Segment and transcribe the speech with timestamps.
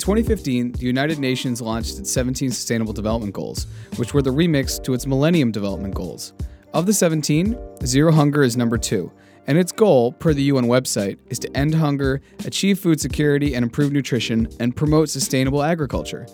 [0.00, 3.66] 2015, the United Nations launched its 17 Sustainable Development Goals,
[3.96, 6.32] which were the remix to its Millennium Development Goals.
[6.72, 9.12] Of the 17, Zero Hunger is number two,
[9.46, 13.62] and its goal, per the UN website, is to end hunger, achieve food security and
[13.62, 16.26] improve nutrition, and promote sustainable agriculture.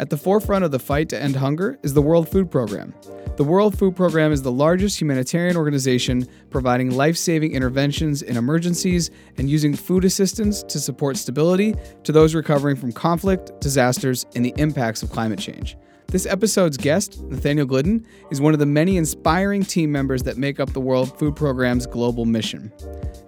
[0.00, 2.92] At the forefront of the fight to end hunger is the World Food Program.
[3.36, 9.10] The World Food Program is the largest humanitarian organization providing life saving interventions in emergencies
[9.38, 11.74] and using food assistance to support stability
[12.04, 15.78] to those recovering from conflict, disasters, and the impacts of climate change.
[16.08, 20.60] This episode's guest, Nathaniel Glidden, is one of the many inspiring team members that make
[20.60, 22.70] up the World Food Program's global mission.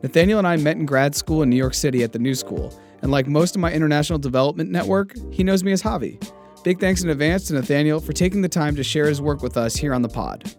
[0.02, 2.78] Nathaniel and I met in grad school in New York City at the New School,
[3.00, 6.22] and like most of my international development network, he knows me as Javi.
[6.64, 9.58] Big thanks in advance to Nathaniel for taking the time to share his work with
[9.58, 10.56] us here on the pod.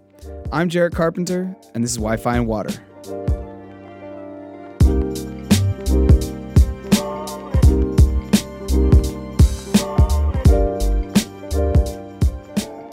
[0.51, 2.69] I'm Jarrett Carpenter, and this is Wi Fi and Water.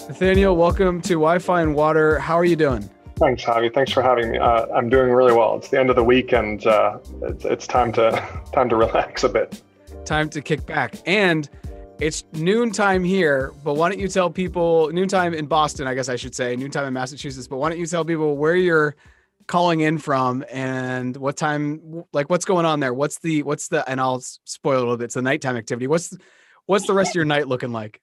[0.09, 2.19] Nathaniel, welcome to Wi Fi and Water.
[2.19, 2.89] How are you doing?
[3.17, 3.75] Thanks, Javi.
[3.75, 4.39] Thanks for having me.
[4.39, 5.59] Uh, I'm doing really well.
[5.59, 9.23] It's the end of the week, and uh, it's, it's time to time to relax
[9.23, 9.61] a bit.
[10.07, 11.51] Time to kick back, and
[12.03, 13.53] it's noontime here.
[13.63, 15.87] But why don't you tell people noontime in Boston?
[15.87, 17.47] I guess I should say noontime in Massachusetts.
[17.47, 18.97] But why don't you tell people where you're
[19.47, 22.05] calling in from and what time?
[22.13, 22.93] Like what's going on there?
[22.93, 23.89] What's the what's the?
[23.89, 25.05] And I'll spoil a little bit.
[25.05, 25.87] It's a nighttime activity.
[25.87, 26.17] What's
[26.67, 28.01] what's the rest of your night looking like?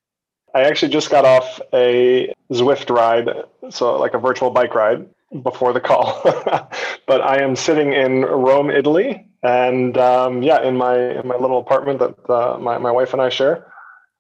[0.56, 3.30] I actually just got off a Zwift ride,
[3.70, 5.08] so like a virtual bike ride
[5.44, 6.22] before the call.
[7.06, 11.60] but I am sitting in Rome, Italy, and um, yeah, in my in my little
[11.60, 13.72] apartment that uh, my my wife and I share,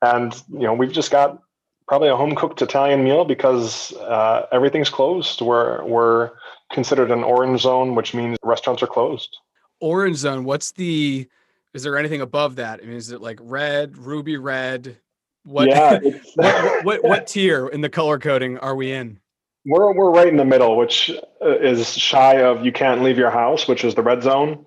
[0.02, 1.42] and you know we've just got
[1.88, 5.42] probably a home cooked Italian meal because uh, everything's closed.
[5.42, 6.32] We're we're
[6.72, 9.38] considered an orange zone, which means restaurants are closed.
[9.80, 10.44] Orange zone.
[10.44, 11.28] What's the?
[11.74, 12.80] Is there anything above that?
[12.82, 14.98] I mean, is it like red, ruby red,
[15.44, 16.00] what, yeah,
[16.36, 19.20] what, what, what tier in the color coding are we in?
[19.66, 23.30] We're we're right in the middle, which uh, is shy of you can't leave your
[23.30, 24.66] house, which is the red zone,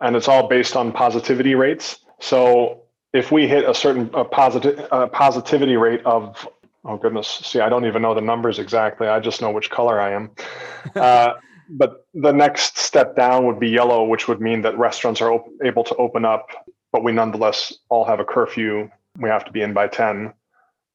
[0.00, 2.00] and it's all based on positivity rates.
[2.20, 2.81] So
[3.12, 6.48] if we hit a certain a positive a positivity rate of
[6.84, 9.06] oh goodness, see, I don't even know the numbers exactly.
[9.08, 10.30] I just know which color I am.
[10.96, 11.34] Uh,
[11.68, 15.46] but the next step down would be yellow, which would mean that restaurants are op-
[15.62, 16.48] able to open up,
[16.90, 20.32] but we nonetheless all have a curfew we have to be in by 10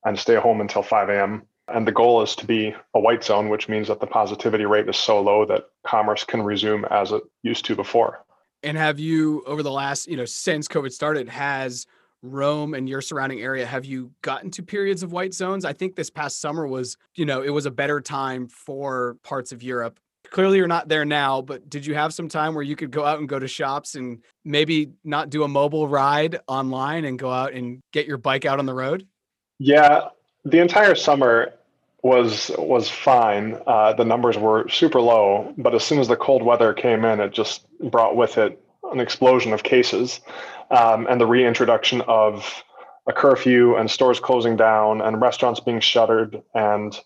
[0.06, 1.44] and stay home until 5 a.m.
[1.68, 4.88] And the goal is to be a white zone, which means that the positivity rate
[4.88, 8.24] is so low that commerce can resume as it used to before.
[8.64, 11.86] And have you, over the last, you know, since COVID started, has
[12.22, 15.66] Rome and your surrounding area, have you gotten to periods of white zones?
[15.66, 19.52] I think this past summer was, you know, it was a better time for parts
[19.52, 22.76] of Europe clearly you're not there now, but did you have some time where you
[22.76, 27.06] could go out and go to shops and maybe not do a mobile ride online
[27.06, 29.08] and go out and get your bike out on the road?
[29.60, 30.10] Yeah,
[30.46, 31.54] the entire summer
[32.04, 33.60] was was fine.
[33.66, 37.20] Uh, the numbers were super low, but as soon as the cold weather came in,
[37.20, 38.62] it just brought with it
[38.92, 40.22] an explosion of cases
[40.72, 42.64] um, and the reintroduction of
[43.08, 47.00] a curfew and stores closing down and restaurants being shuttered and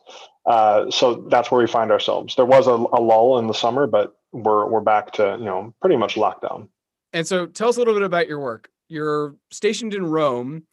[0.46, 2.36] uh, so that's where we find ourselves.
[2.36, 5.74] There was a, a, lull in the summer, but we're we're back to you know
[5.82, 6.68] pretty much lockdown.
[7.14, 8.70] And so, tell us a little bit about your work.
[8.88, 10.64] You're stationed in Rome,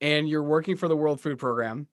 [0.00, 1.86] and you're working for the World Food Program.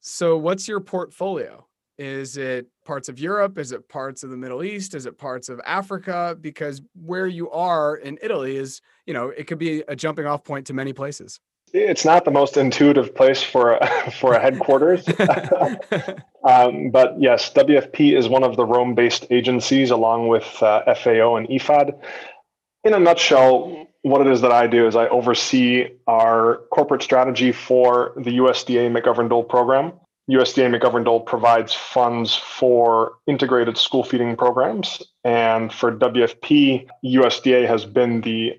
[0.00, 1.65] So, what's your portfolio?
[1.98, 3.58] Is it parts of Europe?
[3.58, 4.94] Is it parts of the Middle East?
[4.94, 6.36] Is it parts of Africa?
[6.40, 10.44] Because where you are in Italy is, you know, it could be a jumping off
[10.44, 11.40] point to many places
[11.72, 15.06] it's not the most intuitive place for a, for a headquarters.
[16.44, 21.48] um, but yes, WFP is one of the Rome-based agencies, along with uh, FAO and
[21.48, 21.98] IFAD.
[22.84, 27.50] In a nutshell, what it is that I do is I oversee our corporate strategy
[27.50, 29.92] for the USDA McGovern-Dole program.
[30.30, 38.22] USDA McGovern-Dole provides funds for integrated school feeding programs, and for WFP, USDA has been
[38.22, 38.54] the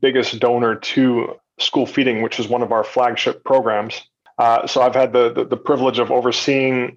[0.00, 4.02] biggest donor to school feeding, which is one of our flagship programs.
[4.38, 6.96] Uh, so I've had the, the, the privilege of overseeing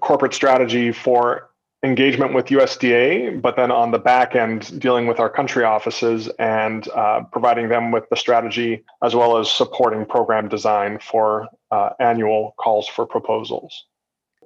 [0.00, 1.50] corporate strategy for
[1.82, 6.88] engagement with USDA, but then on the back end, dealing with our country offices and
[6.88, 12.54] uh, providing them with the strategy as well as supporting program design for uh, annual
[12.58, 13.84] calls for proposals.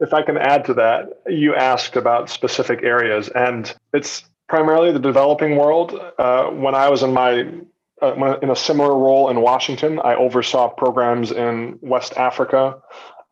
[0.00, 4.98] If I can add to that, you asked about specific areas, and it's primarily the
[4.98, 5.98] developing world.
[6.18, 7.46] Uh, when I was in my
[8.02, 10.00] uh, in a similar role in Washington.
[10.02, 12.78] I oversaw programs in West Africa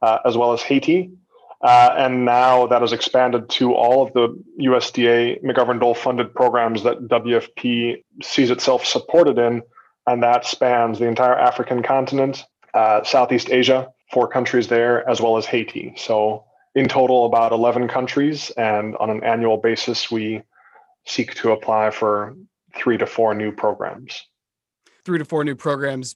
[0.02, 1.10] uh, as well as Haiti.
[1.60, 4.28] Uh, and now that has expanded to all of the
[4.60, 9.62] USDA McGovern Dole funded programs that WFP sees itself supported in.
[10.06, 12.44] And that spans the entire African continent,
[12.74, 15.94] uh, Southeast Asia, four countries there, as well as Haiti.
[15.96, 16.44] So
[16.74, 18.50] in total, about 11 countries.
[18.52, 20.42] And on an annual basis, we
[21.06, 22.36] seek to apply for
[22.76, 24.24] three to four new programs.
[25.04, 26.14] Three to four new programs,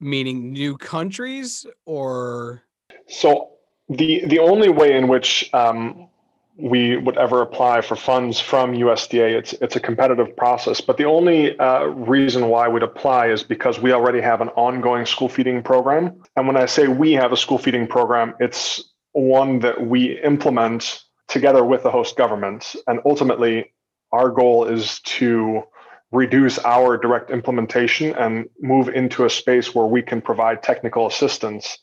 [0.00, 2.62] meaning new countries or?
[3.08, 3.52] So
[3.90, 6.08] the the only way in which um,
[6.56, 9.36] we would ever apply for funds from USDA.
[9.36, 13.80] It's it's a competitive process, but the only uh, reason why we'd apply is because
[13.80, 16.22] we already have an ongoing school feeding program.
[16.36, 21.02] And when I say we have a school feeding program, it's one that we implement
[21.26, 22.76] together with the host government.
[22.86, 23.72] And ultimately,
[24.12, 25.64] our goal is to
[26.12, 31.78] reduce our direct implementation and move into a space where we can provide technical assistance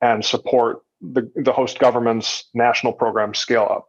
[0.00, 3.88] and support the, the host government's national program scale up.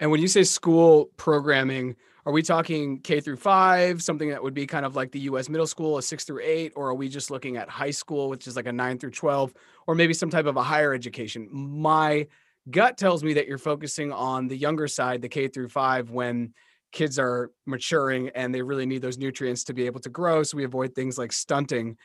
[0.00, 1.96] And when you say school programming,
[2.26, 5.48] are we talking K through five, something that would be kind of like the US
[5.48, 8.46] middle school, a six through eight, or are we just looking at high school, which
[8.46, 9.52] is like a nine through 12,
[9.86, 11.48] or maybe some type of a higher education?
[11.50, 12.26] My
[12.70, 16.54] gut tells me that you're focusing on the younger side, the K through five, when
[16.92, 20.42] kids are maturing and they really need those nutrients to be able to grow.
[20.44, 21.98] So we avoid things like stunting.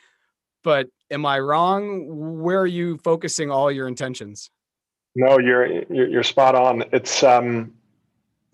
[0.62, 2.40] But am I wrong?
[2.42, 4.50] Where are you focusing all your intentions?
[5.14, 6.84] No, you're you're, spot on.
[6.92, 7.72] It's um,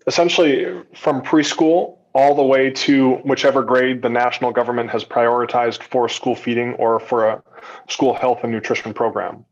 [0.07, 6.09] essentially from preschool all the way to whichever grade the national government has prioritized for
[6.09, 7.43] school feeding or for a
[7.89, 9.45] school health and nutrition program.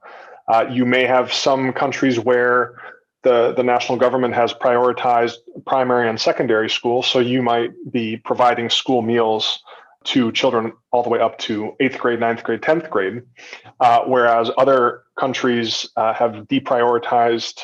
[0.48, 2.76] Uh, you may have some countries where
[3.22, 5.36] the, the national government has prioritized
[5.66, 9.64] primary and secondary schools, so you might be providing school meals
[10.06, 13.24] to children all the way up to eighth grade, ninth grade, 10th grade,
[13.80, 17.62] uh, whereas other countries uh, have deprioritized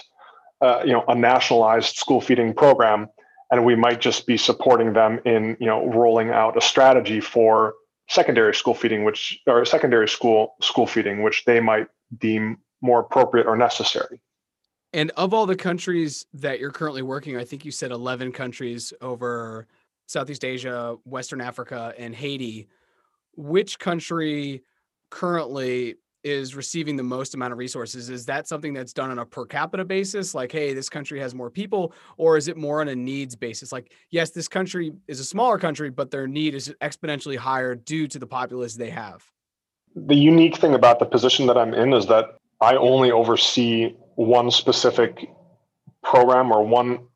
[0.61, 3.07] uh, you know a nationalized school feeding program
[3.51, 7.73] and we might just be supporting them in you know rolling out a strategy for
[8.09, 11.87] secondary school feeding which or secondary school school feeding which they might
[12.17, 14.21] deem more appropriate or necessary.
[14.93, 18.93] And of all the countries that you're currently working i think you said 11 countries
[19.01, 19.67] over
[20.11, 22.67] southeast asia western africa and haiti
[23.35, 24.61] which country
[25.09, 28.09] currently is receiving the most amount of resources?
[28.09, 31.33] Is that something that's done on a per capita basis like hey this country has
[31.33, 33.71] more people or is it more on a needs basis?
[33.71, 38.07] Like yes this country is a smaller country but their need is exponentially higher due
[38.07, 39.23] to the populace they have.
[39.95, 44.51] The unique thing about the position that i'm in is that i only oversee one
[44.51, 45.29] specific
[46.03, 47.07] program or one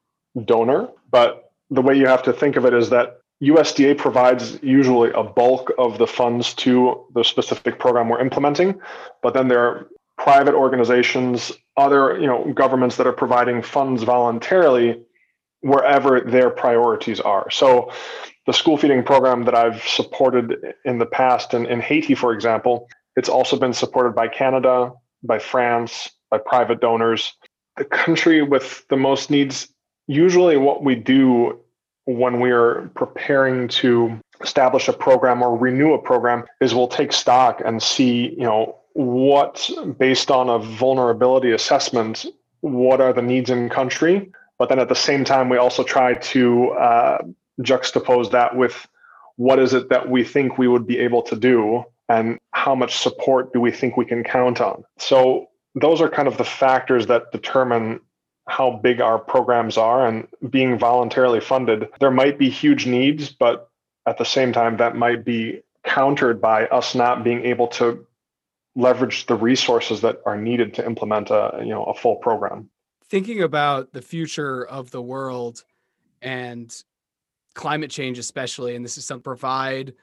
[0.44, 5.12] donor but the way you have to think of it is that USDA provides usually
[5.12, 8.79] a bulk of the funds to the specific program we're implementing,
[9.21, 15.01] but then there are private organizations, other you know governments that are providing funds voluntarily
[15.62, 17.50] wherever their priorities are.
[17.50, 17.91] So
[18.45, 22.88] the school feeding program that I've supported in the past in, in Haiti, for example,
[23.15, 24.91] it's also been supported by Canada,
[25.23, 27.33] by France, by private donors.
[27.77, 29.68] The country with the most needs,
[30.07, 31.60] usually what we do
[32.06, 37.12] when we are preparing to establish a program or renew a program is we'll take
[37.12, 42.25] stock and see you know what based on a vulnerability assessment
[42.62, 44.31] what are the needs in country.
[44.57, 47.18] But then at the same time we also try to uh,
[47.62, 48.88] juxtapose that with
[49.35, 52.97] what is it that we think we would be able to do and how much
[52.97, 54.83] support do we think we can count on.
[54.97, 58.00] So those are kind of the factors that determine
[58.47, 63.69] how big our programs are and being voluntarily funded, there might be huge needs, but
[64.06, 68.06] at the same time, that might be countered by us not being able to
[68.75, 72.69] leverage the resources that are needed to implement a you know a full program.
[73.09, 75.64] Thinking about the future of the world
[76.21, 76.75] and
[77.54, 79.94] climate change, especially, and this is to provide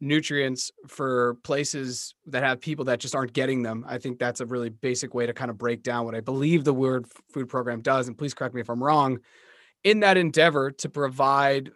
[0.00, 3.84] nutrients for places that have people that just aren't getting them.
[3.86, 6.64] I think that's a really basic way to kind of break down what I believe
[6.64, 8.08] the World Food Program does.
[8.08, 9.18] And please correct me if I'm wrong.
[9.84, 11.70] In that endeavor to provide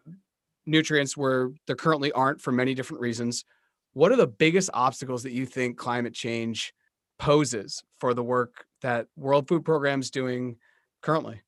[0.66, 3.44] nutrients where there currently aren't for many different reasons,
[3.92, 6.74] what are the biggest obstacles that you think climate change
[7.18, 10.56] poses for the work that World Food Program is doing
[11.02, 11.42] currently?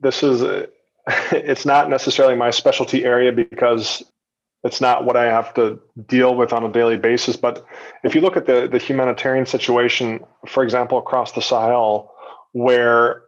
[0.00, 0.66] This is eh,
[1.32, 4.02] it's not necessarily my specialty area because
[4.64, 7.36] it's not what I have to deal with on a daily basis.
[7.36, 7.64] But
[8.02, 12.10] if you look at the, the humanitarian situation, for example, across the Sahel,
[12.52, 13.22] where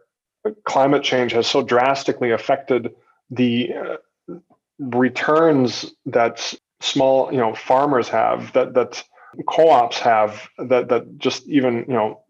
[0.65, 2.95] climate change has so drastically affected
[3.29, 4.33] the uh,
[4.79, 9.03] returns that small, you know, farmers have, that that
[9.47, 12.21] co-ops have, that that just even you know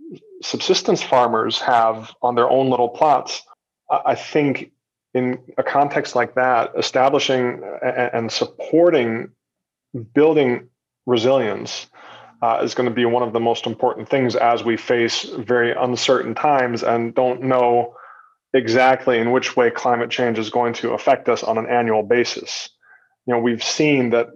[0.42, 3.42] subsistence farmers have on their own little plots.
[3.90, 4.72] I think
[5.18, 9.30] in a context like that, establishing and supporting
[10.14, 10.70] building
[11.06, 11.88] resilience
[12.42, 15.72] uh, is going to be one of the most important things as we face very
[15.74, 17.96] uncertain times and don't know
[18.54, 22.70] exactly in which way climate change is going to affect us on an annual basis.
[23.26, 24.28] You know, we've seen that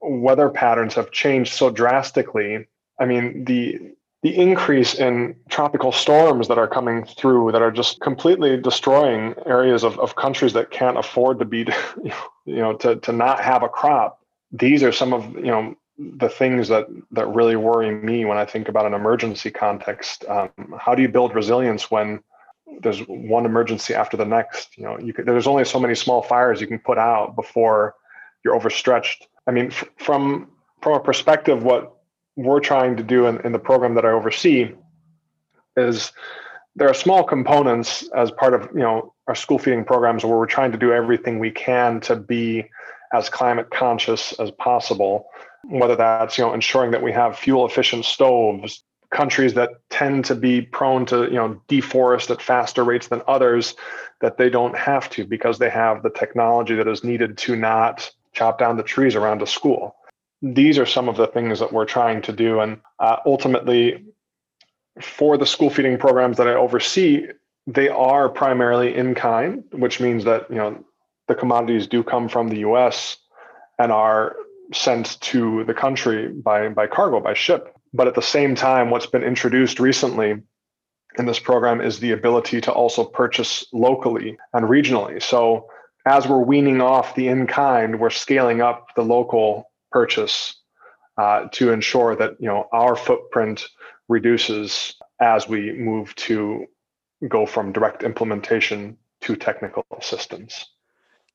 [0.00, 2.66] weather patterns have changed so drastically.
[2.98, 3.92] I mean, the
[4.22, 9.82] the increase in tropical storms that are coming through that are just completely destroying areas
[9.82, 11.66] of, of countries that can't afford to be
[12.44, 14.20] you know to, to not have a crop.
[14.52, 18.44] These are some of you know the things that that really worry me when i
[18.46, 20.24] think about an emergency context.
[20.28, 22.20] Um, how do you build resilience when
[22.82, 24.76] there's one emergency after the next?
[24.76, 27.94] You know you could, there's only so many small fires you can put out before
[28.44, 29.26] you're overstretched.
[29.46, 30.50] I mean f- from
[30.82, 31.94] from a perspective what
[32.44, 34.72] we're trying to do in, in the program that I oversee
[35.76, 36.12] is
[36.76, 40.46] there are small components as part of you know our school feeding programs where we're
[40.46, 42.64] trying to do everything we can to be
[43.12, 45.26] as climate conscious as possible
[45.64, 50.34] whether that's you know ensuring that we have fuel efficient stoves countries that tend to
[50.34, 53.74] be prone to you know deforest at faster rates than others
[54.20, 58.10] that they don't have to because they have the technology that is needed to not
[58.32, 59.96] chop down the trees around a school
[60.42, 62.60] these are some of the things that we're trying to do.
[62.60, 64.04] And uh, ultimately,
[65.00, 67.28] for the school feeding programs that I oversee,
[67.66, 70.84] they are primarily in kind, which means that you know
[71.28, 73.18] the commodities do come from the U.S.
[73.78, 74.36] and are
[74.72, 77.76] sent to the country by by cargo by ship.
[77.92, 80.42] But at the same time, what's been introduced recently
[81.18, 85.20] in this program is the ability to also purchase locally and regionally.
[85.22, 85.66] So
[86.06, 90.54] as we're weaning off the in kind, we're scaling up the local purchase
[91.18, 93.66] uh, to ensure that you know our footprint
[94.08, 96.66] reduces as we move to
[97.28, 100.66] go from direct implementation to technical assistance.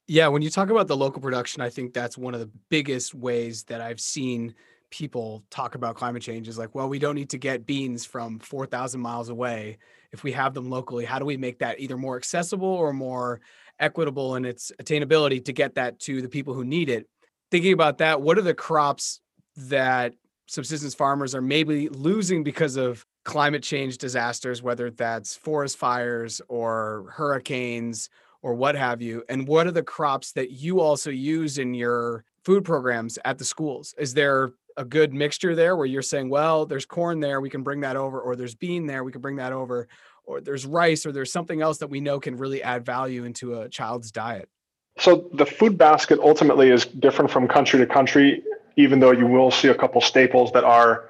[0.08, 3.16] Yeah, when you talk about the local production, I think that's one of the biggest
[3.16, 4.56] ways that I've seen
[4.92, 8.40] people talk about climate change is like, well, we don't need to get beans from
[8.40, 9.78] 4,000 miles away.
[10.12, 13.42] If we have them locally, how do we make that either more accessible or more
[13.80, 17.10] equitable in its attainability to get that to the people who need it?
[17.56, 19.22] Thinking about that, what are the crops
[19.56, 20.14] that
[20.46, 27.06] subsistence farmers are maybe losing because of climate change disasters, whether that's forest fires or
[27.14, 28.10] hurricanes
[28.42, 29.24] or what have you?
[29.30, 33.46] And what are the crops that you also use in your food programs at the
[33.46, 33.96] schools?
[33.98, 37.64] Is there a good mixture there where you're saying, well, there's corn there, we can
[37.64, 39.88] bring that over, or there's bean there, we can bring that over,
[40.26, 43.62] or there's rice, or there's something else that we know can really add value into
[43.62, 44.50] a child's diet?
[44.98, 48.44] So the food basket ultimately is different from country to country,
[48.78, 51.10] even though you will see a couple staples that are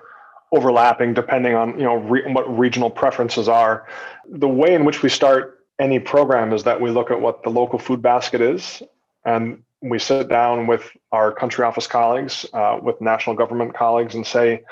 [0.51, 3.87] overlapping depending on you know re- what regional preferences are.
[4.27, 7.49] The way in which we start any program is that we look at what the
[7.49, 8.81] local food basket is,
[9.23, 14.25] and we sit down with our country office colleagues, uh, with national government colleagues, and
[14.25, 14.63] say,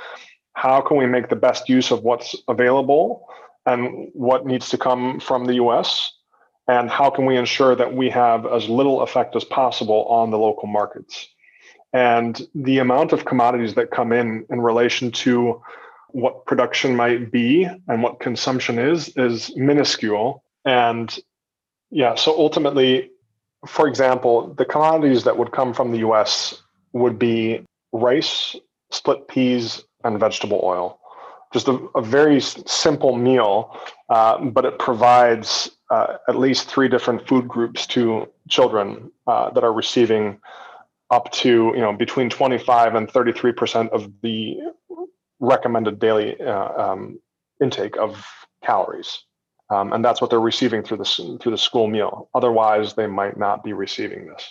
[0.53, 3.27] how can we make the best use of what's available
[3.65, 6.13] and what needs to come from the U.S
[6.67, 10.37] and how can we ensure that we have as little effect as possible on the
[10.37, 11.27] local markets?
[11.91, 15.61] And the amount of commodities that come in in relation to
[16.09, 20.43] what production might be and what consumption is is minuscule.
[20.65, 21.15] And
[21.93, 23.11] yeah so ultimately
[23.67, 28.55] for example the commodities that would come from the us would be rice
[28.91, 30.99] split peas and vegetable oil.
[31.53, 33.77] Just a, a very simple meal
[34.09, 39.63] uh, but it provides uh, at least three different food groups to children uh, that
[39.63, 40.39] are receiving
[41.11, 44.57] up to you know between 25 and 33 percent of the
[45.39, 47.19] recommended daily uh, um,
[47.61, 48.25] intake of
[48.63, 49.19] calories.
[49.69, 52.29] Um, and that's what they're receiving through the through the school meal.
[52.33, 54.49] Otherwise they might not be receiving this.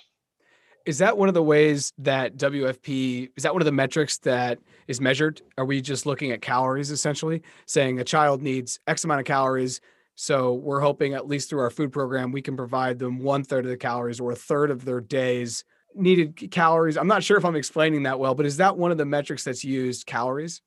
[0.85, 4.59] Is that one of the ways that WFP is that one of the metrics that
[4.89, 5.41] is measured?
[5.57, 9.81] Are we just looking at calories essentially, saying a child needs X amount of calories
[10.23, 13.65] so we're hoping, at least through our food program, we can provide them one third
[13.65, 15.65] of the calories or a third of their days
[15.97, 16.97] needed calories.
[16.97, 19.43] I'm not sure if I'm explaining that well, but is that one of the metrics
[19.43, 20.07] that's used?
[20.07, 20.63] Calories?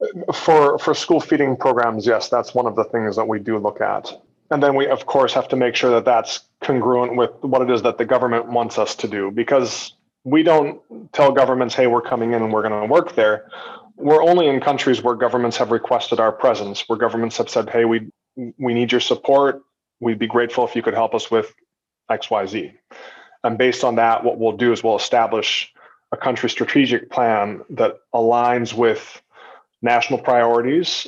[0.00, 3.58] Uh, for for school feeding programs, yes, that's one of the things that we do
[3.58, 4.12] look at.
[4.52, 7.70] And then we, of course, have to make sure that that's congruent with what it
[7.70, 10.80] is that the government wants us to do, because we don't
[11.12, 13.50] tell governments, "Hey, we're coming in and we're going to work there."
[13.96, 17.84] We're only in countries where governments have requested our presence, where governments have said, "Hey,
[17.84, 18.12] we
[18.58, 19.62] we need your support.
[20.00, 21.54] We'd be grateful if you could help us with
[22.10, 22.72] XYZ.
[23.44, 25.72] And based on that, what we'll do is we'll establish
[26.12, 29.20] a country strategic plan that aligns with
[29.82, 31.06] national priorities,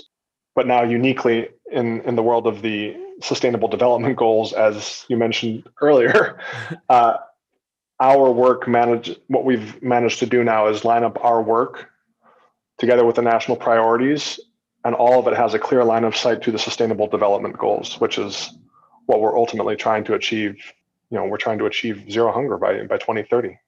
[0.55, 5.69] but now uniquely in, in the world of the sustainable development goals, as you mentioned
[5.81, 6.39] earlier.
[6.89, 7.17] Uh,
[8.01, 11.91] our work manage what we've managed to do now is line up our work
[12.79, 14.41] together with the national priorities,
[14.85, 18.01] and all of it has a clear line of sight to the sustainable development goals,
[18.01, 18.53] which is
[19.07, 20.57] what we're ultimately trying to achieve.
[21.11, 23.59] You know, we're trying to achieve zero hunger by by 2030.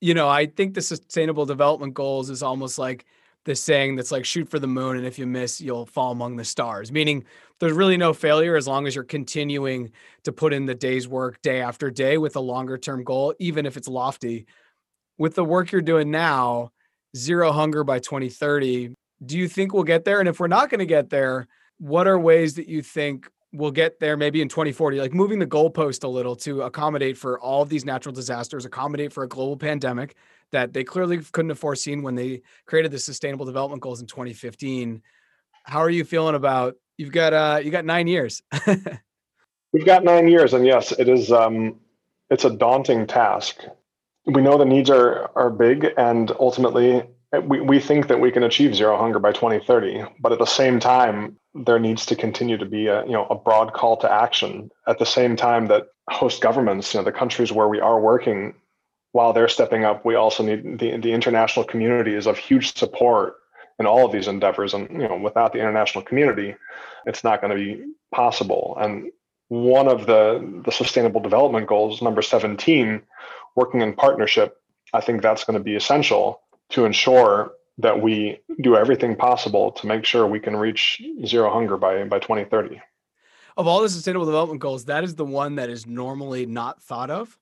[0.00, 3.04] You know, I think the sustainable development goals is almost like
[3.44, 6.36] the saying that's like shoot for the moon and if you miss you'll fall among
[6.36, 7.24] the stars meaning
[7.60, 9.90] there's really no failure as long as you're continuing
[10.22, 13.64] to put in the day's work day after day with a longer term goal even
[13.64, 14.46] if it's lofty
[15.16, 16.70] with the work you're doing now
[17.16, 18.92] zero hunger by 2030
[19.24, 20.20] do you think we'll get there?
[20.20, 21.48] And if we're not going to get there
[21.78, 25.46] what are ways that you think we'll get there maybe in 2040 like moving the
[25.46, 29.56] goalpost a little to accommodate for all of these natural disasters accommodate for a global
[29.56, 30.16] pandemic
[30.50, 35.00] that they clearly couldn't have foreseen when they created the sustainable development goals in 2015
[35.62, 38.42] how are you feeling about you've got uh you got nine years.
[39.72, 41.76] We've got nine years and yes it is um
[42.30, 43.64] it's a daunting task.
[44.26, 47.02] We know the needs are are big and ultimately
[47.34, 50.46] Uh, we, we think that we can achieve zero hunger by 2030 but at the
[50.46, 54.10] same time there needs to continue to be a you know a broad call to
[54.10, 54.70] action.
[54.86, 58.54] At the same time that host governments you know the countries where we are working
[59.12, 63.34] while they're stepping up we also need the, the international community is of huge support
[63.78, 64.74] in all of these endeavors.
[64.74, 66.54] And you know without the international community
[67.06, 68.76] it's not going to be possible.
[68.80, 69.10] And
[69.48, 73.02] one of the the sustainable development goals number 17
[73.56, 74.58] working in partnership
[74.92, 79.86] i think that's going to be essential to ensure that we do everything possible to
[79.86, 82.80] make sure we can reach zero hunger by by 2030
[83.56, 87.10] of all the sustainable development goals that is the one that is normally not thought
[87.10, 87.38] of.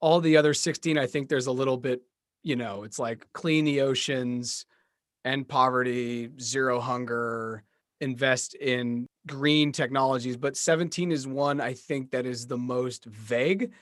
[0.00, 2.02] All the other 16 i think there's a little bit
[2.42, 4.66] you know it's like clean the oceans
[5.24, 7.62] end poverty zero hunger
[8.00, 10.38] invest in green technologies.
[10.38, 13.72] But 17 is one i think that is the most vague.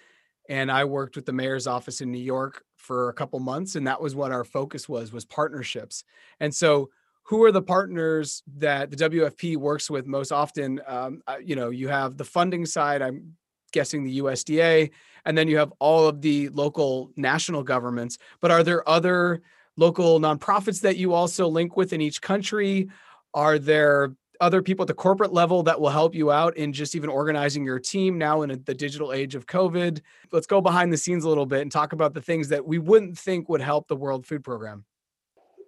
[0.48, 3.86] And i worked with the mayor's office in new york for a couple months and
[3.86, 6.04] that was what our focus was was partnerships.
[6.40, 6.90] And so
[7.24, 10.80] who are the partners that the wfp works with most often?
[10.86, 13.36] Um, you know you have the funding side i'm
[13.72, 14.90] guessing the usda
[15.28, 18.16] and then you have all of the local national governments.
[18.40, 19.42] But are there other
[19.76, 22.88] local nonprofits that you also link with in each country?
[23.34, 26.94] Are there other people at the corporate level that will help you out in just
[26.94, 30.00] even organizing your team now in the digital age of COVID.
[30.30, 32.78] Let's go behind the scenes a little bit and talk about the things that we
[32.78, 34.84] wouldn't think would help the World Food Program.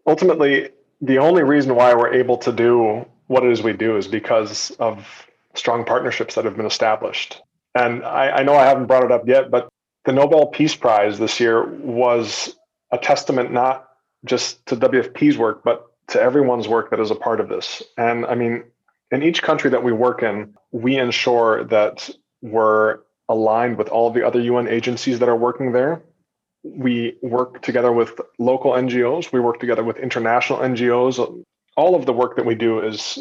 [0.06, 4.06] Ultimately, the only reason why we're able to do what it is we do is
[4.06, 7.42] because of strong partnerships that have been established.
[7.74, 9.68] And I, I know I haven't brought it up yet, but
[10.04, 12.56] the Nobel Peace Prize this year was
[12.90, 13.88] a testament not
[14.24, 17.82] just to WFP's work, but to everyone's work that is a part of this.
[17.96, 18.64] And I mean,
[19.10, 22.10] in each country that we work in, we ensure that
[22.42, 26.02] we're aligned with all the other UN agencies that are working there.
[26.62, 31.44] We work together with local NGOs, we work together with international NGOs.
[31.76, 33.18] All of the work that we do is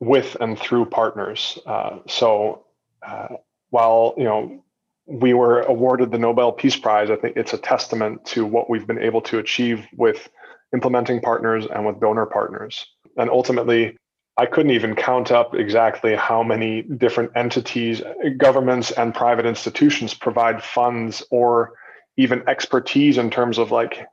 [0.00, 1.58] with and through partners.
[1.64, 2.66] Uh, so
[3.06, 3.28] uh,
[3.70, 4.64] while you know
[5.06, 8.86] we were awarded the Nobel Peace Prize, I think it's a testament to what we've
[8.86, 10.28] been able to achieve with
[10.74, 12.84] implementing partners and with donor partners.
[13.16, 13.96] And ultimately,
[14.36, 18.02] I couldn't even count up exactly how many different entities,
[18.36, 21.74] governments, and private institutions provide funds or
[22.16, 24.06] even expertise in terms of like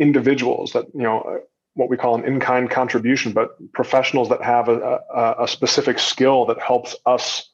[0.00, 1.40] individuals that, you know,
[1.74, 6.00] what we call an in kind contribution, but professionals that have a, a, a, specific
[6.00, 7.48] skill that helps us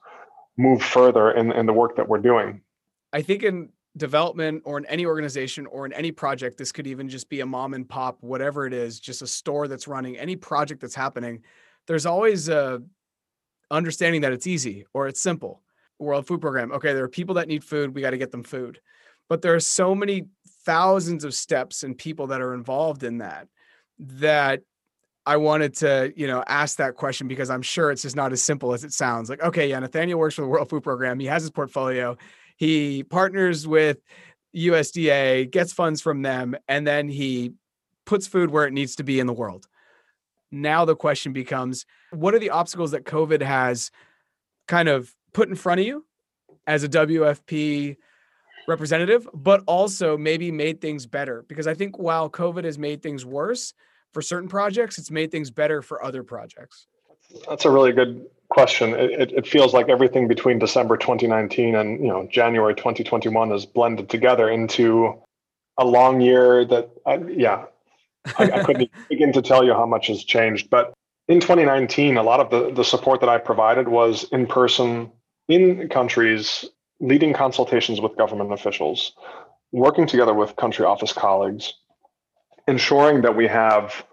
[0.57, 2.63] move further in, in the work that we're doing.
[3.13, 7.09] I think in development or in any organization or in any project this could even
[7.09, 10.37] just be a mom and pop whatever it is just a store that's running any
[10.37, 11.43] project that's happening
[11.87, 12.83] there's always a
[13.71, 15.63] understanding that it's easy or it's simple
[15.99, 18.43] world food program okay there are people that need food we got to get them
[18.43, 18.79] food
[19.29, 20.27] but there are so many
[20.65, 23.49] thousands of steps and people that are involved in that
[23.99, 24.63] that
[25.25, 28.41] I wanted to, you know, ask that question because I'm sure it's just not as
[28.41, 29.29] simple as it sounds.
[29.29, 31.19] Like, okay, yeah, Nathaniel works for the World Food Program.
[31.19, 32.17] He has his portfolio.
[32.57, 33.99] He partners with
[34.55, 37.53] USDA, gets funds from them, and then he
[38.07, 39.67] puts food where it needs to be in the world.
[40.51, 43.91] Now the question becomes what are the obstacles that COVID has
[44.69, 46.07] kind of put in front of you
[46.67, 47.97] as a WFP
[48.67, 51.45] representative, but also maybe made things better?
[51.49, 53.75] Because I think while COVID has made things worse
[54.13, 56.87] for certain projects, it's made things better for other projects.
[57.49, 58.95] That's a really good question.
[58.95, 64.09] It, it, feels like everything between December 2019 and you know January 2021 is blended
[64.09, 65.15] together into
[65.79, 67.67] a long year that, I, yeah,
[68.39, 70.71] I, I couldn't begin to tell you how much has changed.
[70.71, 70.93] But
[71.29, 75.11] in 2019, a lot of the, the support that I provided was in person
[75.49, 76.65] in countries,
[77.01, 79.13] leading consultations with government officials,
[79.73, 81.75] working together with country office colleagues,
[82.67, 84.05] ensuring that we have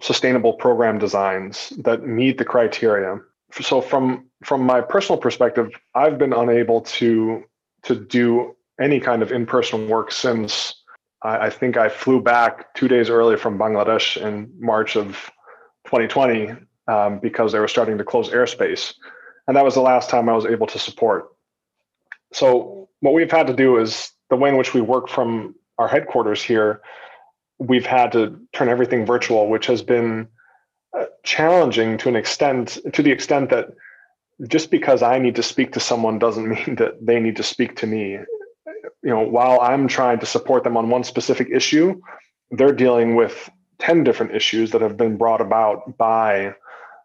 [0.00, 3.20] sustainable program designs that meet the criteria.
[3.60, 7.44] So from from my personal perspective, I've been unable to
[7.84, 10.74] to do any kind of in-person work since
[11.22, 15.30] I, I think I flew back two days early from Bangladesh in March of
[15.86, 16.54] 2020
[16.88, 18.94] um, because they were starting to close airspace,
[19.46, 21.26] and that was the last time I was able to support.
[22.32, 25.88] So what we've had to do is the way in which we work from our
[25.88, 26.80] headquarters here
[27.62, 30.28] we've had to turn everything virtual, which has been
[31.22, 33.68] challenging to an extent, to the extent that
[34.48, 37.76] just because I need to speak to someone doesn't mean that they need to speak
[37.76, 38.18] to me.
[39.02, 42.00] You know, while I'm trying to support them on one specific issue,
[42.50, 46.54] they're dealing with 10 different issues that have been brought about by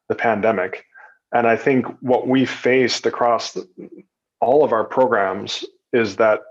[0.10, 0.86] the pandemic.
[1.32, 3.58] And I think what we faced across
[4.40, 6.42] all of our programs is that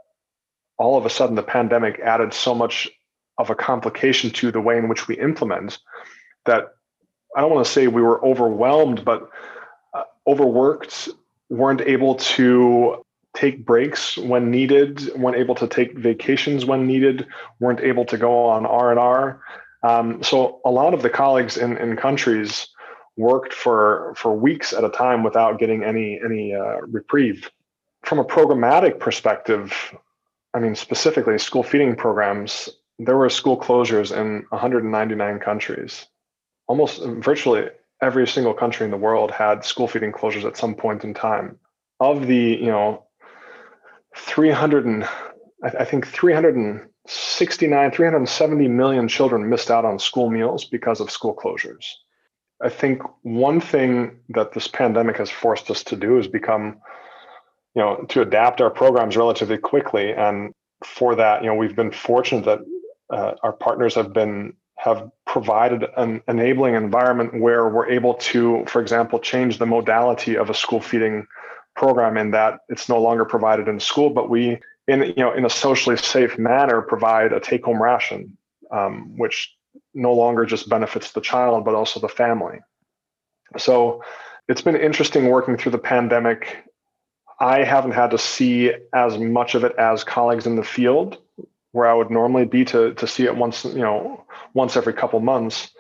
[0.79, 2.89] all of a sudden the pandemic added so much
[3.39, 5.79] of a complication to the way in which we implement
[6.45, 6.69] that
[7.35, 9.31] I don't want to say we were overwhelmed, but
[9.95, 11.09] uh, overworked,
[11.49, 17.27] weren't able to take breaks when needed, weren't able to take vacations when needed,
[17.61, 19.41] weren't able to go on R and R.
[19.83, 22.69] Um, so a lot of the colleagues in, in countries
[23.17, 27.51] worked for for weeks at a time without getting any any uh, reprieve.
[28.03, 29.73] From a programmatic perspective,
[30.55, 36.07] I mean specifically school feeding programs, there were school closures in 199 countries.
[36.69, 37.69] Almost virtually
[38.03, 41.59] every single country in the world had school feeding closures at some point in time.
[42.01, 43.05] Of the, you know,
[44.17, 45.09] 300 and
[45.63, 51.85] I think 369, 370 million children missed out on school meals because of school closures.
[52.63, 56.79] I think one thing that this pandemic has forced us to do is become,
[57.75, 60.13] you know, to adapt our programs relatively quickly.
[60.13, 60.53] And
[60.85, 62.61] for that, you know, we've been fortunate that
[63.11, 68.81] uh, our partners have been have provided an enabling environment where we're able to, for
[68.81, 71.27] example, change the modality of a school feeding
[71.75, 75.45] program in that it's no longer provided in school, but we, in you know, in
[75.45, 78.39] a socially safe manner, provide a take-home ration,
[78.71, 79.55] um, which
[79.93, 82.61] no longer just benefits the child but also the family.
[83.59, 84.03] So
[84.49, 86.65] it's been interesting working through the pandemic.
[87.41, 91.19] I haven't had to see as much of it as colleagues in the field
[91.77, 95.21] where I would normally be to to see it once you know once every couple
[95.21, 95.71] months,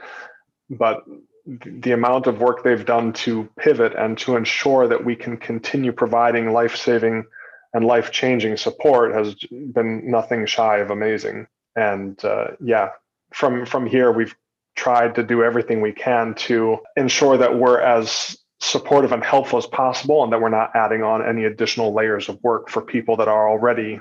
[0.68, 1.04] but
[1.46, 5.92] the amount of work they've done to pivot and to ensure that we can continue
[5.92, 7.24] providing life-saving
[7.72, 9.34] and life-changing support has
[9.72, 11.46] been nothing shy of amazing.
[11.76, 12.90] And uh, yeah,
[13.32, 14.34] from from here we've
[14.74, 19.66] tried to do everything we can to ensure that we're as supportive and helpful as
[19.66, 23.28] possible and that we're not adding on any additional layers of work for people that
[23.28, 23.98] are already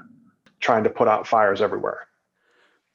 [0.59, 2.07] trying to put out fires everywhere.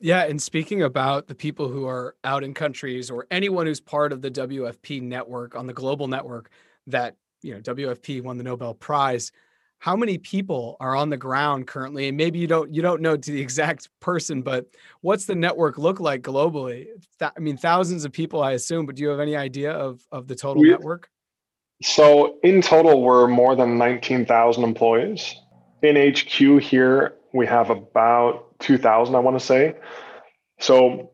[0.00, 4.12] Yeah, and speaking about the people who are out in countries or anyone who's part
[4.12, 6.50] of the WFP network on the global network
[6.86, 9.30] that, you know, WFP won the Nobel Prize,
[9.80, 12.08] how many people are on the ground currently?
[12.08, 14.66] And maybe you don't you don't know to the exact person, but
[15.00, 16.86] what's the network look like globally?
[17.20, 20.28] I mean, thousands of people, I assume, but do you have any idea of of
[20.28, 21.10] the total we, network?
[21.82, 25.34] So in total, we're more than 19,000 employees.
[25.82, 29.76] In HQ here, we have about 2000 i want to say.
[30.58, 31.12] So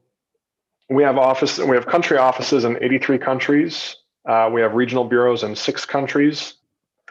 [0.88, 3.96] we have office we have country offices in 83 countries.
[4.28, 6.54] Uh, we have regional bureaus in six countries.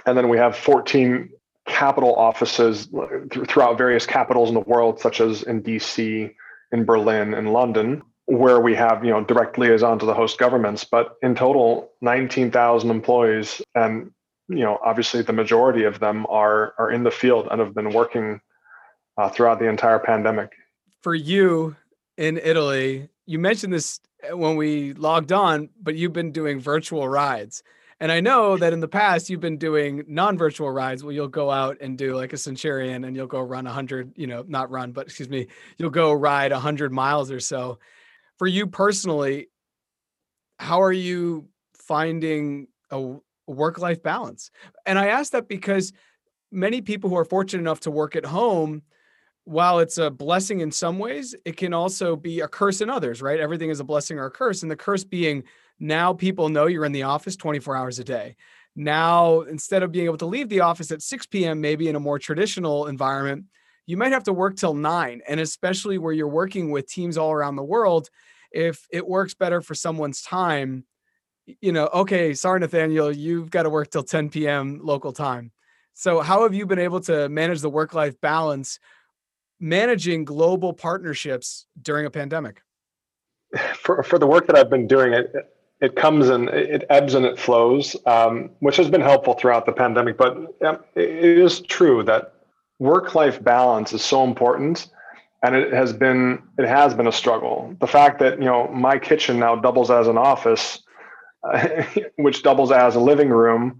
[0.05, 1.29] And then we have 14
[1.65, 2.87] capital offices
[3.47, 6.31] throughout various capitals in the world such as in dc
[6.71, 10.83] in berlin in london where we have you know direct liaison to the host governments.
[10.83, 14.11] But in total 19000 employees and
[14.47, 17.91] you know obviously the majority of them are are in the field and have been
[17.91, 18.39] working
[19.17, 20.51] uh, throughout the entire pandemic.
[21.01, 21.75] For you
[22.17, 27.07] in Italy, you mentioned this uh, when we logged on, but you've been doing virtual
[27.07, 27.63] rides.
[27.99, 31.49] And I know that in the past you've been doing non-virtual rides where you'll go
[31.49, 34.91] out and do like a centurion and you'll go run 100, you know, not run,
[34.91, 37.79] but excuse me, you'll go ride 100 miles or so.
[38.37, 39.47] For you personally,
[40.59, 43.15] how are you finding a
[43.47, 44.51] work-life balance?
[44.85, 45.93] And I ask that because
[46.51, 48.83] many people who are fortunate enough to work at home
[49.43, 53.21] while it's a blessing in some ways, it can also be a curse in others,
[53.21, 53.39] right?
[53.39, 54.63] Everything is a blessing or a curse.
[54.63, 55.43] And the curse being
[55.79, 58.35] now people know you're in the office 24 hours a day.
[58.75, 61.99] Now, instead of being able to leave the office at 6 p.m., maybe in a
[61.99, 63.45] more traditional environment,
[63.85, 65.21] you might have to work till nine.
[65.27, 68.09] And especially where you're working with teams all around the world,
[68.51, 70.85] if it works better for someone's time,
[71.61, 74.79] you know, okay, sorry, Nathaniel, you've got to work till 10 p.m.
[74.83, 75.51] local time.
[75.93, 78.79] So, how have you been able to manage the work life balance
[79.59, 82.61] managing global partnerships during a pandemic?
[83.75, 85.33] for for the work that I've been doing, it
[85.81, 89.73] it comes and it ebbs and it flows, um, which has been helpful throughout the
[89.73, 90.17] pandemic.
[90.17, 92.33] But um, it is true that
[92.79, 94.87] work life balance is so important,
[95.43, 97.75] and it has been it has been a struggle.
[97.79, 100.79] The fact that you know my kitchen now doubles as an office
[102.15, 103.79] which doubles as a living room,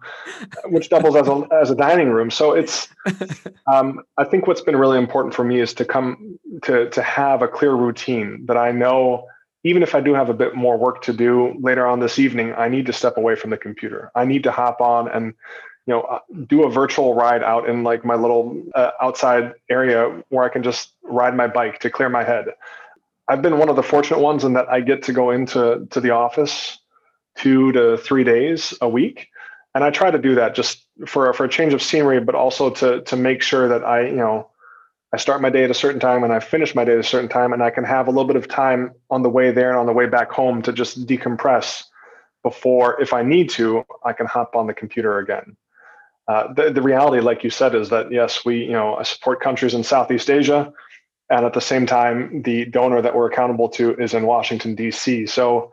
[0.66, 2.30] which doubles as a as a dining room.
[2.30, 2.88] So it's,
[3.72, 7.42] um, I think what's been really important for me is to come to to have
[7.42, 9.28] a clear routine that I know.
[9.64, 12.54] Even if I do have a bit more work to do later on this evening,
[12.56, 14.12] I need to step away from the computer.
[14.14, 15.34] I need to hop on and
[15.88, 20.24] you know uh, do a virtual ride out in like my little uh, outside area
[20.30, 22.46] where I can just ride my bike to clear my head.
[23.28, 26.00] I've been one of the fortunate ones in that I get to go into to
[26.00, 26.78] the office
[27.36, 29.30] two to three days a week.
[29.74, 32.70] And i try to do that just for for a change of scenery but also
[32.70, 34.50] to to make sure that i you know
[35.14, 37.04] i start my day at a certain time and i finish my day at a
[37.04, 39.70] certain time and i can have a little bit of time on the way there
[39.70, 41.84] and on the way back home to just decompress
[42.44, 45.58] before if i need to i can hop on the computer again.
[46.28, 49.74] Uh, the, the reality like you said is that yes we you know support countries
[49.74, 50.74] in southeast asia
[51.30, 55.28] and at the same time the donor that we're accountable to is in washington d.c
[55.28, 55.70] so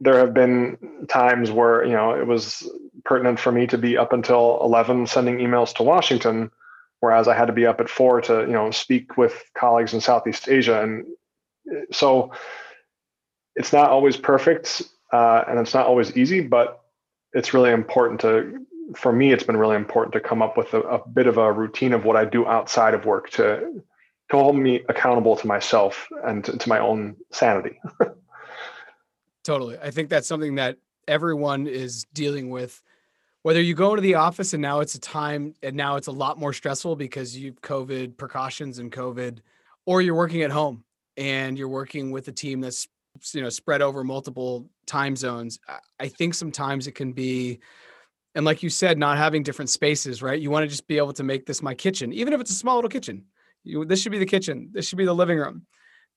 [0.00, 2.68] there have been times where you know it was
[3.04, 6.50] pertinent for me to be up until 11 sending emails to washington
[7.00, 10.00] whereas i had to be up at 4 to you know speak with colleagues in
[10.00, 10.82] southeast asia.
[10.82, 11.06] And
[11.92, 12.32] so
[13.56, 16.80] it's not always perfect uh, and it's not always easy but
[17.32, 20.80] it's really important to for me it's been really important to come up with a,
[20.80, 23.82] a bit of a routine of what i do outside of work to
[24.30, 27.80] to hold me accountable to myself and to, to my own sanity
[29.44, 29.78] Totally.
[29.78, 32.82] I think that's something that everyone is dealing with.
[33.42, 36.12] Whether you go into the office and now it's a time and now it's a
[36.12, 39.40] lot more stressful because you've COVID precautions and COVID,
[39.84, 40.82] or you're working at home
[41.18, 42.88] and you're working with a team that's
[43.32, 45.58] you know spread over multiple time zones.
[46.00, 47.60] I think sometimes it can be
[48.34, 50.40] and like you said, not having different spaces, right?
[50.40, 52.54] You want to just be able to make this my kitchen, even if it's a
[52.54, 53.26] small little kitchen.
[53.62, 54.70] You, this should be the kitchen.
[54.72, 55.66] This should be the living room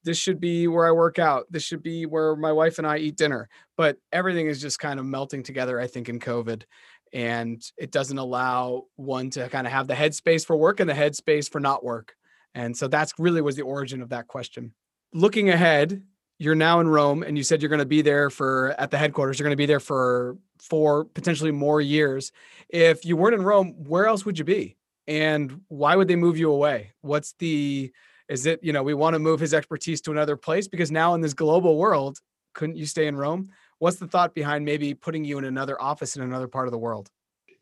[0.08, 1.48] this should be where I work out.
[1.52, 3.50] This should be where my wife and I eat dinner.
[3.76, 6.64] But everything is just kind of melting together, I think, in COVID.
[7.12, 10.94] And it doesn't allow one to kind of have the headspace for work and the
[10.94, 12.16] headspace for not work.
[12.56, 14.74] And so that's really was the origin of that question.
[15.14, 16.02] Looking ahead,
[16.40, 18.98] you're now in Rome and you said you're going to be there for at the
[18.98, 22.32] headquarters, you're going to be there for four, potentially more years.
[22.70, 24.78] If you weren't in Rome, where else would you be?
[25.06, 26.94] And why would they move you away?
[27.02, 27.92] What's the
[28.30, 31.14] is it, you know, we want to move his expertise to another place because now
[31.14, 32.20] in this global world,
[32.54, 33.50] couldn't you stay in Rome?
[33.80, 36.78] What's the thought behind maybe putting you in another office in another part of the
[36.78, 37.10] world?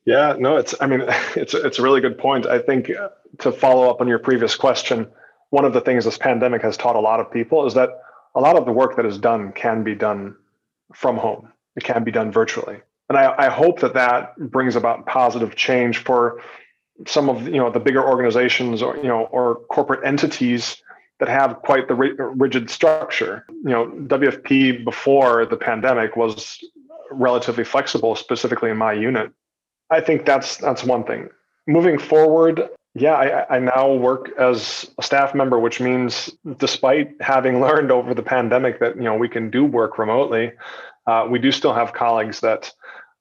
[0.06, 1.04] Yeah, no, it's, I mean,
[1.36, 2.46] it's, it's a really good point.
[2.46, 5.08] I think uh, to follow up on your previous question,
[5.50, 7.90] one of the things this pandemic has taught a lot of people is that
[8.36, 10.36] a lot of the work that is done can be done
[10.94, 11.52] from home.
[11.76, 12.82] It can be done virtually.
[13.10, 16.42] And I, I hope that that brings about positive change for
[17.08, 20.82] some of you know the bigger organizations or you know or corporate entities
[21.20, 23.46] that have quite the rigid structure.
[23.50, 26.60] You know, WFP before the pandemic was
[27.12, 29.32] relatively flexible, specifically in my unit.
[29.90, 31.30] I think that's that's one thing.
[31.68, 37.62] Moving forward, yeah, I, I now work as a staff member, which means despite having
[37.68, 40.52] learned over the pandemic that you know we can do work remotely,
[41.08, 42.72] uh, we do still have colleagues that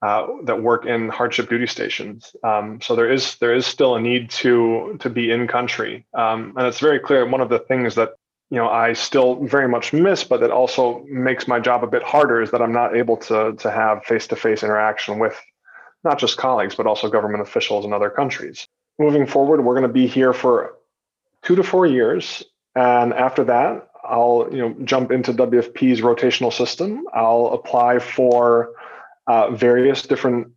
[0.04, 2.36] uh, that work in hardship duty stations.
[2.44, 6.52] Um, so there is there is still a need to to be in country, um,
[6.58, 7.26] and it's very clear.
[7.26, 8.10] One of the things that
[8.50, 12.02] you know I still very much miss, but that also makes my job a bit
[12.02, 15.40] harder, is that I'm not able to to have face to face interaction with
[16.02, 18.68] not just colleagues but also government officials in other countries.
[18.98, 20.74] Moving forward, we're going to be here for
[21.42, 22.44] two to four years,
[22.76, 27.06] and after that, I'll you know jump into WFP's rotational system.
[27.14, 28.74] I'll apply for
[29.26, 30.52] uh, various different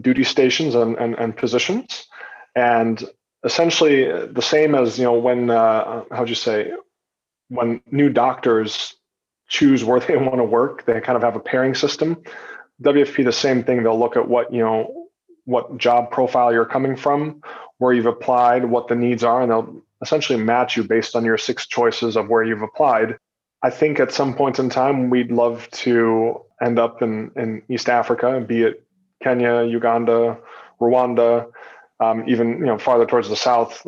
[0.00, 2.06] duty stations and, and, and, positions.
[2.54, 3.02] And
[3.44, 6.72] essentially the same as, you know, when, uh, how'd you say,
[7.48, 8.94] when new doctors
[9.48, 12.22] choose where they want to work, they kind of have a pairing system.
[12.82, 13.82] WFP, the same thing.
[13.82, 15.08] They'll look at what, you know,
[15.44, 17.42] what job profile you're coming from,
[17.78, 21.38] where you've applied, what the needs are, and they'll essentially match you based on your
[21.38, 23.18] six choices of where you've applied.
[23.62, 27.88] I think at some point in time, we'd love to end up in, in East
[27.88, 28.86] Africa, be it
[29.22, 30.38] Kenya, Uganda,
[30.80, 31.50] Rwanda,
[32.00, 33.86] um, even you know farther towards the south,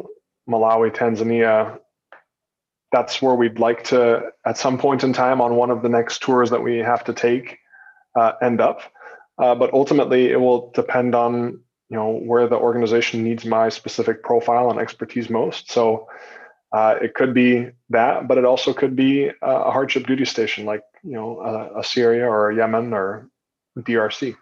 [0.49, 1.79] Malawi, Tanzania.
[2.93, 6.23] That's where we'd like to, at some point in time, on one of the next
[6.23, 7.59] tours that we have to take,
[8.15, 8.83] uh, end up.
[9.37, 11.61] Uh, but ultimately, it will depend on
[11.91, 15.71] you know where the organization needs my specific profile and expertise most.
[15.71, 16.09] So
[16.73, 20.83] uh, it could be that, but it also could be a hardship duty station like
[21.05, 23.29] you know a, a Syria or Yemen or
[23.79, 24.37] DRC.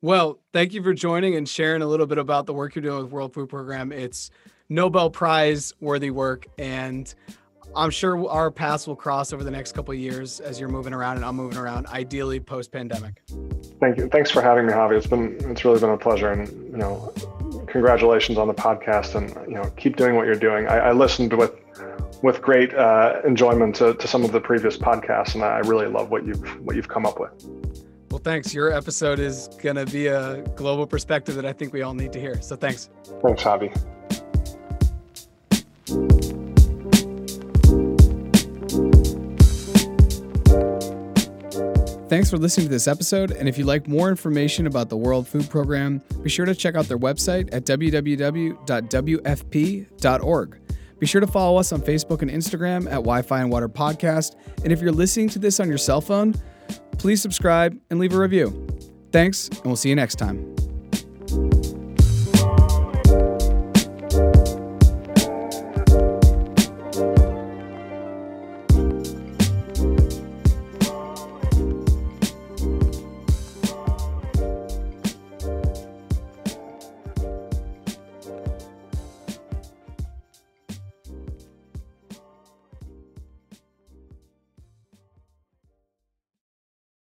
[0.00, 3.02] Well, thank you for joining and sharing a little bit about the work you're doing
[3.02, 3.90] with World Food Program.
[3.90, 4.30] It's
[4.68, 7.12] Nobel Prize worthy work, and
[7.74, 11.16] I'm sure our paths will cross over the next couple years as you're moving around
[11.16, 13.22] and I'm moving around, ideally post pandemic.
[13.80, 14.08] Thank you.
[14.08, 14.96] Thanks for having me, Javi.
[14.96, 17.12] It's been it's really been a pleasure, and you know,
[17.66, 20.68] congratulations on the podcast, and you know, keep doing what you're doing.
[20.68, 21.52] I, I listened with
[22.24, 26.10] with great uh, enjoyment to, to some of the previous podcasts, and I really love
[26.10, 27.30] what you've what you've come up with.
[28.10, 28.54] Well, thanks.
[28.54, 32.14] Your episode is going to be a global perspective that I think we all need
[32.14, 32.40] to hear.
[32.40, 32.88] So thanks.
[33.22, 33.70] Thanks, Javi.
[42.08, 43.32] Thanks for listening to this episode.
[43.32, 46.74] And if you'd like more information about the World Food Program, be sure to check
[46.74, 48.60] out their website at www.wfp.org.
[51.04, 54.36] Be sure to follow us on Facebook and Instagram at Wi Fi and Water Podcast.
[54.64, 56.34] And if you're listening to this on your cell phone,
[56.96, 58.66] please subscribe and leave a review.
[59.12, 60.63] Thanks, and we'll see you next time.